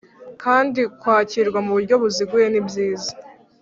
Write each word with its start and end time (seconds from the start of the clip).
kandi 0.43 0.81
kwakirwa 0.99 1.59
ku 1.65 1.71
buryo 1.75 1.95
buziguye 2.01 2.47
ni 2.49 2.61
byiza 2.67 3.11